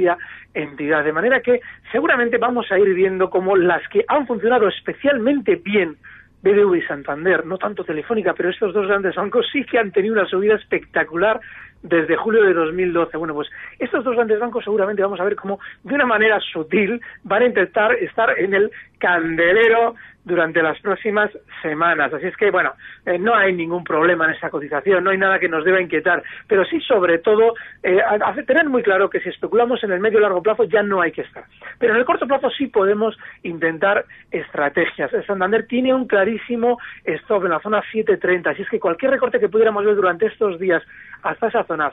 entidad. 0.54 1.04
De 1.04 1.14
manera 1.14 1.42
que 1.42 1.62
seguramente 1.92 2.38
vamos 2.38 2.72
a 2.72 2.80
ir 2.80 2.94
viendo 2.94 3.30
como 3.30 3.56
las 3.56 3.88
que 3.90 4.06
han 4.08 4.28
funcionado 4.28 4.68
especialmente 4.68 5.56
bien 5.56 5.98
BBV 6.42 6.76
y 6.78 6.82
Santander, 6.84 7.46
no 7.46 7.58
tanto 7.58 7.84
Telefónica, 7.84 8.34
pero 8.34 8.50
estos 8.50 8.74
dos 8.74 8.88
grandes 8.88 9.16
bancos 9.16 9.46
sí 9.52 9.66
que 9.66 9.78
han 9.78 9.92
tenido 9.92 10.14
una 10.14 10.26
subida 10.26 10.56
espectacular 10.56 11.40
desde 11.82 12.16
julio 12.16 12.44
de 12.44 12.54
2012. 12.54 13.18
Bueno, 13.18 13.34
pues 13.34 13.50
estos 13.78 14.04
dos 14.04 14.16
grandes 14.16 14.40
bancos 14.40 14.64
seguramente 14.64 15.02
vamos 15.02 15.20
a 15.20 15.24
ver 15.24 15.36
cómo 15.36 15.60
de 15.84 15.96
una 15.96 16.06
manera 16.06 16.40
sutil 16.40 17.02
van 17.24 17.44
a 17.44 17.48
intentar 17.48 17.94
estar 17.96 18.38
en 18.38 18.54
el 18.54 18.72
candelero 19.00 19.96
durante 20.24 20.62
las 20.62 20.80
próximas 20.80 21.32
semanas. 21.62 22.14
Así 22.14 22.28
es 22.28 22.38
que, 22.38 22.52
bueno, 22.52 22.74
eh, 23.06 23.18
no 23.18 23.36
hay 23.36 23.54
ningún 23.54 23.84
problema 23.84 24.26
en 24.26 24.32
esa 24.32 24.50
cotización, 24.50 25.04
no 25.04 25.12
hay 25.12 25.18
nada 25.18 25.40
que 25.40 25.50
nos 25.50 25.64
deba 25.64 25.82
inquietar, 25.82 26.24
pero 26.48 26.66
sí, 26.66 26.80
sobre 26.82 27.20
todo, 27.20 27.54
eh, 27.84 28.00
tener 28.46 28.70
muy 28.70 28.84
claro 28.84 29.10
que 29.10 29.20
si 29.22 29.30
especulamos 29.30 29.84
en 29.84 29.92
el 29.92 30.00
medio 30.00 30.20
y 30.20 30.22
largo 30.22 30.42
plazo 30.42 30.64
ya 30.66 30.84
no 30.84 31.02
hay 31.02 31.12
que 31.12 31.22
estar. 31.22 31.46
Pero 31.78 31.94
en 31.94 32.00
el 32.00 32.06
corto 32.06 32.28
plazo 32.28 32.50
sí 32.50 32.68
podemos 32.68 33.18
intentar 33.44 34.06
estrategias. 34.32 35.14
El 35.14 35.26
Santander 35.26 35.66
tiene 35.68 35.94
un 35.94 36.08
clarísimo 36.08 36.80
stop 37.04 37.46
en 37.46 37.52
la 37.52 37.60
zona 37.60 37.82
7.30, 37.92 38.52
así 38.52 38.62
es 38.62 38.70
que 38.70 38.80
cualquier 38.80 39.12
recorte 39.12 39.40
que 39.40 39.50
pudiéramos 39.50 39.86
ver 39.86 39.96
durante 39.96 40.28
estos 40.28 40.60
días 40.60 40.84
hasta 41.24 41.48
esa 41.48 41.64
zona 41.64 41.92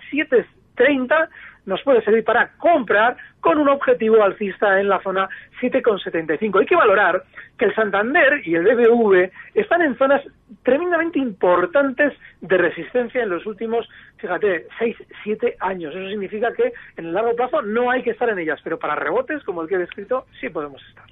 7.30 0.76 1.28
nos 1.66 1.83
puede 1.83 2.02
servir 2.02 2.25
para 2.25 2.52
comprar 2.59 3.16
con 3.40 3.59
un 3.59 3.68
objetivo 3.68 4.23
alcista 4.23 4.80
en 4.80 4.88
la 4.88 5.02
zona 5.02 5.28
7,75. 5.61 6.61
Hay 6.61 6.66
que 6.66 6.76
valorar 6.76 7.25
que 7.59 7.66
el 7.66 7.75
Santander 7.75 8.40
y 8.47 8.54
el 8.54 8.62
BBV 8.62 9.30
están 9.54 9.83
en 9.83 9.99
zonas 9.99 10.23
tremendamente 10.62 11.18
importantes 11.18 12.12
de 12.40 12.56
resistencia 12.56 13.23
en 13.23 13.30
los 13.30 13.45
últimos, 13.47 13.88
fíjate, 14.18 14.68
6, 14.78 14.97
7 15.25 15.56
años. 15.61 15.95
Eso 15.95 16.09
significa 16.09 16.52
que 16.52 16.73
en 16.97 17.06
el 17.06 17.12
largo 17.12 17.35
plazo 17.35 17.62
no 17.62 17.90
hay 17.90 18.02
que 18.02 18.11
estar 18.11 18.28
en 18.28 18.38
ellas, 18.38 18.61
pero 18.62 18.78
para 18.78 18.95
rebotes, 18.95 19.42
como 19.42 19.62
el 19.62 19.68
que 19.68 19.75
he 19.75 19.78
descrito, 19.78 20.26
sí 20.40 20.49
podemos 20.49 20.83
estar. 20.88 21.04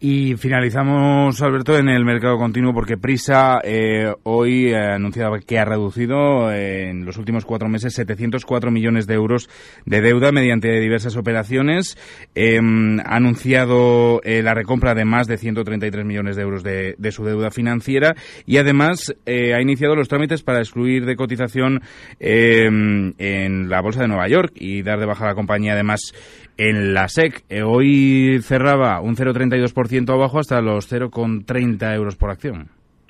Y 0.00 0.36
finalizamos, 0.36 1.42
Alberto, 1.42 1.76
en 1.76 1.88
el 1.88 2.04
mercado 2.04 2.38
continuo 2.38 2.72
porque 2.72 2.96
Prisa 2.96 3.58
eh, 3.64 4.14
hoy 4.22 4.72
ha 4.72 4.94
anunciado 4.94 5.34
que 5.44 5.58
ha 5.58 5.64
reducido 5.64 6.52
eh, 6.52 6.90
en 6.90 7.04
los 7.04 7.16
últimos 7.16 7.44
cuatro 7.44 7.68
meses 7.68 7.94
704 7.94 8.70
millones 8.70 9.08
de 9.08 9.14
euros 9.14 9.50
de 9.86 10.00
deuda 10.00 10.30
mediante 10.30 10.78
diversas 10.78 11.16
operaciones. 11.16 11.98
Em, 12.36 13.00
ha 13.00 13.16
anunciado 13.16 14.20
eh, 14.22 14.40
la 14.40 14.54
recompra 14.54 14.94
de 14.94 15.04
más 15.04 15.26
de 15.26 15.36
133 15.36 16.04
millones 16.04 16.36
de 16.36 16.42
euros 16.42 16.62
de, 16.62 16.94
de 16.96 17.10
su 17.10 17.24
deuda 17.24 17.50
financiera 17.50 18.14
y 18.46 18.58
además 18.58 19.12
ha 19.26 19.60
iniciado 19.60 19.96
los 19.96 20.06
trámites 20.06 20.44
para 20.44 20.60
excluir 20.60 21.06
de 21.06 21.16
cotización 21.16 21.82
em, 22.20 23.14
en 23.18 23.68
la 23.68 23.80
Bolsa 23.80 24.02
de 24.02 24.08
Nueva 24.08 24.28
York 24.28 24.52
y 24.54 24.82
dar 24.82 25.00
de 25.00 25.06
baja 25.06 25.24
a 25.24 25.28
la 25.28 25.34
compañía 25.34 25.72
además 25.72 26.12
en 26.56 26.94
la 26.94 27.08
SEC. 27.08 27.44
hoy 27.64 28.40
cerraba 28.42 29.00
un 29.00 29.16
0,32% 29.16 29.87
abajo 30.12 30.38
hasta 30.38 30.60
los 30.60 30.92
0,30 30.92 31.94
euros 31.94 32.16
por 32.16 32.30
acción. 32.30 32.68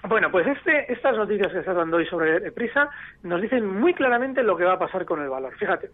Bueno, 0.08 0.30
pues 0.30 0.46
este, 0.46 0.87
estas 0.98 1.16
noticias 1.16 1.52
que 1.52 1.60
está 1.60 1.72
dando 1.72 1.96
hoy 1.96 2.06
sobre 2.06 2.50
Prisa 2.52 2.90
nos 3.22 3.40
dicen 3.40 3.66
muy 3.66 3.94
claramente 3.94 4.42
lo 4.42 4.56
que 4.56 4.64
va 4.64 4.74
a 4.74 4.78
pasar 4.78 5.04
con 5.04 5.22
el 5.22 5.28
valor. 5.28 5.54
Fíjate, 5.56 5.90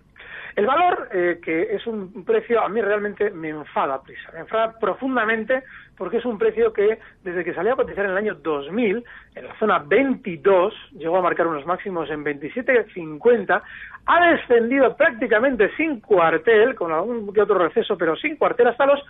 el 0.57 0.67
valor, 0.67 1.09
eh, 1.13 1.41
que 1.43 1.75
es 1.75 1.87
un 1.87 2.25
precio, 2.25 2.63
a 2.63 2.69
mí 2.71 2.81
realmente 2.81 3.31
me 3.31 3.51
enfada 3.51 4.03
Prisa, 4.03 4.31
me 4.33 4.41
enfada 4.41 4.79
profundamente 4.79 5.63
porque 5.97 6.17
es 6.17 6.25
un 6.25 6.39
precio 6.39 6.73
que 6.73 6.99
desde 7.23 7.45
que 7.45 7.55
salió 7.55 7.75
a 7.75 7.77
cotizar 7.77 8.07
en 8.07 8.13
el 8.13 8.17
año 8.17 8.35
2000, 8.35 9.05
en 9.35 9.47
la 9.47 9.59
zona 9.59 9.79
22, 9.79 10.75
llegó 10.93 11.19
a 11.19 11.23
marcar 11.23 11.47
unos 11.47 11.67
máximos 11.67 12.11
en 12.11 12.25
27,50, 12.25 13.63
ha 14.07 14.31
descendido 14.31 14.97
prácticamente 14.97 15.71
sin 15.77 16.01
cuartel, 16.01 16.75
con 16.75 16.93
algún 16.93 17.33
que 17.33 17.43
otro 17.43 17.59
receso, 17.59 17.99
pero 17.99 18.17
sin 18.17 18.37
cuartel, 18.37 18.69
hasta 18.69 18.87
los 18.87 19.05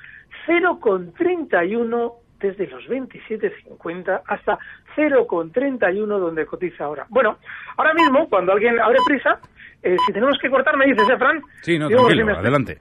0,31 0.46 2.23
desde 2.44 2.66
los 2.66 2.84
27,50 2.86 4.22
hasta 4.26 4.58
0,31 4.96 6.06
donde 6.06 6.44
cotiza 6.44 6.84
ahora. 6.84 7.06
Bueno, 7.08 7.38
ahora 7.76 7.94
mismo, 7.94 8.28
cuando 8.28 8.52
alguien 8.52 8.78
abre 8.78 8.98
prisa, 9.06 9.40
eh, 9.82 9.96
si 10.06 10.12
tenemos 10.12 10.38
que 10.38 10.50
cortar, 10.50 10.76
me 10.76 10.84
dices, 10.86 11.08
¿eh, 11.08 11.16
Fran? 11.16 11.40
Sí, 11.62 11.78
no, 11.78 11.88
tranquilo, 11.88 12.36
adelante. 12.36 12.78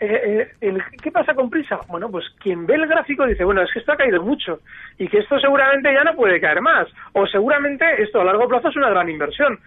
Eh, 0.00 0.48
eh, 0.60 0.78
¿Qué 1.02 1.10
pasa 1.10 1.34
con 1.34 1.50
prisa? 1.50 1.80
Bueno, 1.88 2.08
pues 2.08 2.24
quien 2.40 2.66
ve 2.66 2.74
el 2.74 2.86
gráfico 2.86 3.26
dice, 3.26 3.44
bueno, 3.44 3.62
es 3.62 3.72
que 3.72 3.80
esto 3.80 3.92
ha 3.92 3.96
caído 3.96 4.22
mucho 4.22 4.60
y 4.98 5.08
que 5.08 5.18
esto 5.18 5.38
seguramente 5.40 5.92
ya 5.92 6.04
no 6.04 6.14
puede 6.14 6.40
caer 6.40 6.60
más, 6.60 6.86
o 7.12 7.26
seguramente 7.26 7.84
esto 8.02 8.20
a 8.20 8.24
largo 8.24 8.48
plazo 8.48 8.68
es 8.68 8.76
una 8.76 8.90
gran 8.90 9.08
inversión. 9.08 9.58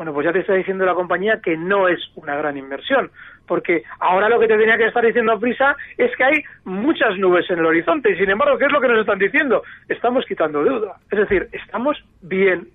Bueno, 0.00 0.14
pues 0.14 0.24
ya 0.24 0.32
te 0.32 0.38
está 0.38 0.54
diciendo 0.54 0.86
la 0.86 0.94
compañía 0.94 1.42
que 1.44 1.58
no 1.58 1.86
es 1.86 2.00
una 2.14 2.34
gran 2.34 2.56
inversión, 2.56 3.10
porque 3.46 3.82
ahora 3.98 4.30
lo 4.30 4.40
que 4.40 4.48
te 4.48 4.56
tenía 4.56 4.78
que 4.78 4.86
estar 4.86 5.04
diciendo 5.04 5.38
prisa 5.38 5.76
es 5.98 6.10
que 6.16 6.24
hay 6.24 6.42
muchas 6.64 7.18
nubes 7.18 7.44
en 7.50 7.58
el 7.58 7.66
horizonte 7.66 8.10
y 8.10 8.16
sin 8.16 8.30
embargo, 8.30 8.56
¿qué 8.56 8.64
es 8.64 8.72
lo 8.72 8.80
que 8.80 8.88
nos 8.88 9.00
están 9.00 9.18
diciendo? 9.18 9.62
Estamos 9.90 10.24
quitando 10.24 10.64
deuda, 10.64 10.96
es 11.10 11.18
decir, 11.18 11.50
estamos 11.52 12.02
bien 12.22 12.68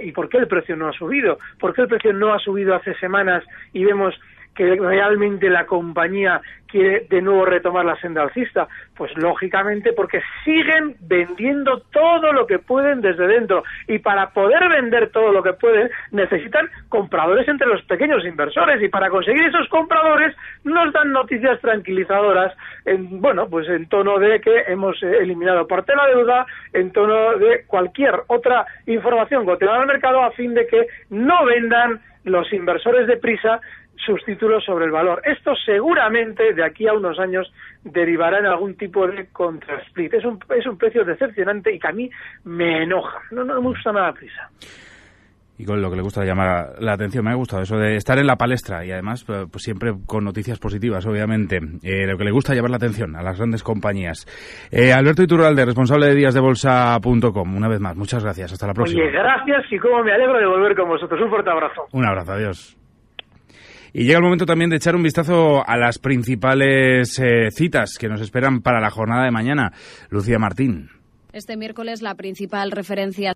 ¿y 0.00 0.12
por 0.12 0.28
qué 0.28 0.38
el 0.38 0.46
precio 0.46 0.76
no 0.76 0.86
ha 0.86 0.92
subido? 0.92 1.40
¿Por 1.58 1.74
qué 1.74 1.82
el 1.82 1.88
precio 1.88 2.12
no 2.12 2.32
ha 2.32 2.38
subido 2.38 2.76
hace 2.76 2.94
semanas 3.00 3.42
y 3.72 3.84
vemos 3.84 4.14
que 4.54 4.74
realmente 4.76 5.48
la 5.48 5.66
compañía 5.66 6.40
quiere 6.66 7.06
de 7.08 7.20
nuevo 7.20 7.44
retomar 7.44 7.84
la 7.84 7.96
senda 7.96 8.22
alcista? 8.22 8.68
Pues 8.96 9.10
lógicamente 9.16 9.92
porque 9.92 10.20
siguen 10.44 10.96
vendiendo 11.00 11.80
todo 11.92 12.32
lo 12.32 12.46
que 12.46 12.58
pueden 12.58 13.00
desde 13.00 13.26
dentro 13.26 13.64
y 13.88 13.98
para 13.98 14.30
poder 14.30 14.68
vender 14.68 15.10
todo 15.10 15.32
lo 15.32 15.42
que 15.42 15.52
pueden 15.54 15.90
necesitan 16.12 16.68
compradores 16.88 17.48
entre 17.48 17.66
los 17.66 17.82
pequeños 17.82 18.24
inversores 18.24 18.82
y 18.82 18.88
para 18.88 19.10
conseguir 19.10 19.44
esos 19.44 19.68
compradores 19.68 20.36
nos 20.64 20.92
dan 20.92 21.12
noticias 21.12 21.60
tranquilizadoras 21.60 22.54
en 22.84 23.20
bueno 23.20 23.48
pues 23.48 23.68
en 23.68 23.88
tono 23.88 24.18
de 24.18 24.40
que 24.40 24.64
hemos 24.68 25.02
eliminado 25.02 25.66
parte 25.66 25.92
de 25.92 25.96
la 25.96 26.06
deuda 26.06 26.46
en 26.72 26.92
tono 26.92 27.36
de 27.38 27.64
cualquier 27.66 28.14
otra 28.28 28.66
información 28.86 29.44
continuada 29.44 29.80
al 29.80 29.86
mercado 29.86 30.22
a 30.22 30.32
fin 30.32 30.54
de 30.54 30.66
que 30.66 30.86
no 31.10 31.44
vendan 31.44 32.00
los 32.24 32.52
inversores 32.52 33.06
de 33.06 33.16
prisa 33.16 33.60
sus 33.96 34.24
títulos 34.24 34.64
sobre 34.64 34.86
el 34.86 34.90
valor. 34.90 35.22
Esto 35.24 35.54
seguramente 35.64 36.54
de 36.54 36.64
aquí 36.64 36.86
a 36.88 36.94
unos 36.94 37.18
años 37.18 37.52
derivará 37.84 38.38
en 38.38 38.46
algún 38.46 38.74
tipo 38.76 39.06
de 39.06 39.28
contrasplit. 39.28 40.14
Es 40.14 40.24
un, 40.24 40.38
es 40.56 40.66
un 40.66 40.78
precio 40.78 41.04
decepcionante 41.04 41.74
y 41.74 41.78
que 41.78 41.88
a 41.88 41.92
mí 41.92 42.10
me 42.44 42.82
enoja. 42.82 43.20
No, 43.30 43.44
no 43.44 43.54
me 43.54 43.68
gusta 43.68 43.92
nada 43.92 44.12
prisa 44.12 44.50
y 45.60 45.66
con 45.66 45.82
lo 45.82 45.90
que 45.90 45.96
le 45.96 46.02
gusta 46.02 46.24
llamar 46.24 46.76
la 46.80 46.94
atención. 46.94 47.22
Me 47.22 47.32
ha 47.32 47.34
gustado 47.34 47.62
eso 47.62 47.76
de 47.76 47.96
estar 47.96 48.18
en 48.18 48.26
la 48.26 48.36
palestra 48.36 48.82
y 48.84 48.92
además 48.92 49.24
pues, 49.24 49.46
pues 49.52 49.62
siempre 49.62 49.92
con 50.06 50.24
noticias 50.24 50.58
positivas, 50.58 51.06
obviamente. 51.06 51.58
Eh, 51.82 52.06
lo 52.06 52.16
que 52.16 52.24
le 52.24 52.30
gusta 52.30 52.54
llamar 52.54 52.70
la 52.70 52.78
atención 52.78 53.14
a 53.14 53.22
las 53.22 53.36
grandes 53.36 53.62
compañías. 53.62 54.24
Eh, 54.72 54.92
Alberto 54.92 55.22
Iturralde, 55.22 55.66
responsable 55.66 56.06
de 56.06 56.14
díasdebolsa.com. 56.14 57.56
Una 57.56 57.68
vez 57.68 57.80
más, 57.80 57.94
muchas 57.94 58.24
gracias. 58.24 58.52
Hasta 58.52 58.68
la 58.68 58.72
próxima. 58.72 59.02
Oye, 59.02 59.12
gracias 59.12 59.70
y 59.70 59.78
como 59.78 60.02
me 60.02 60.12
alegro 60.12 60.38
de 60.38 60.46
volver 60.46 60.74
con 60.74 60.88
vosotros. 60.88 61.20
Un 61.20 61.28
fuerte 61.28 61.50
abrazo. 61.50 61.88
Un 61.92 62.06
abrazo, 62.06 62.32
adiós. 62.32 62.79
Y 63.92 64.04
llega 64.04 64.18
el 64.18 64.24
momento 64.24 64.46
también 64.46 64.70
de 64.70 64.76
echar 64.76 64.94
un 64.94 65.02
vistazo 65.02 65.66
a 65.66 65.76
las 65.76 65.98
principales 65.98 67.18
eh, 67.18 67.50
citas 67.50 67.96
que 67.98 68.08
nos 68.08 68.20
esperan 68.20 68.60
para 68.60 68.80
la 68.80 68.90
jornada 68.90 69.24
de 69.24 69.30
mañana. 69.30 69.72
Lucía 70.08 70.38
Martín. 70.38 70.90
Este 71.32 71.56
miércoles 71.56 72.02
la 72.02 72.14
principal 72.14 72.70
referencia. 72.70 73.34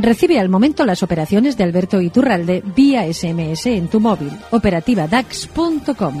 Recibe 0.00 0.38
al 0.38 0.48
momento 0.48 0.84
las 0.84 1.02
operaciones 1.02 1.56
de 1.56 1.64
Alberto 1.64 2.00
Iturralde 2.00 2.62
vía 2.76 3.10
SMS 3.12 3.66
en 3.66 3.88
tu 3.88 4.00
móvil. 4.00 4.30
Operativa 4.50 5.06
DAX.com. 5.06 6.20